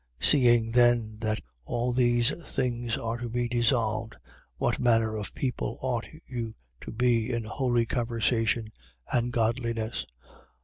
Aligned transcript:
3:11. 0.19 0.25
Seeing 0.27 0.71
then 0.71 1.17
that 1.19 1.41
all 1.63 1.93
these 1.93 2.31
things 2.55 2.97
are 2.97 3.17
to 3.17 3.29
be 3.29 3.47
dissolved, 3.47 4.15
what 4.57 4.79
manner 4.79 5.15
of 5.15 5.31
people 5.35 5.77
ought 5.83 6.07
you 6.25 6.55
to 6.83 6.89
be 6.91 7.31
in 7.31 7.43
holy 7.43 7.85
conversation 7.85 8.71
and 9.13 9.31
godliness? 9.31 10.07